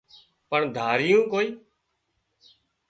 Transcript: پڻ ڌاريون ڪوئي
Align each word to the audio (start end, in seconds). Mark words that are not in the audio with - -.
پڻ 0.49 0.61
ڌاريون 0.75 1.23
ڪوئي 1.31 1.47